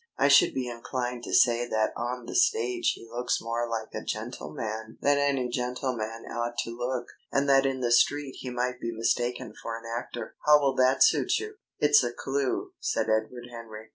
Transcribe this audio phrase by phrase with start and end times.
[0.17, 4.03] I should be inclined to say that on the stage he looks more like a
[4.03, 8.91] gentleman than any gentleman ought to look, and that in the street he might be
[8.91, 10.33] mistaken for an actor....
[10.43, 13.89] How will that suit you?" "It's a clue," said Edward Henry.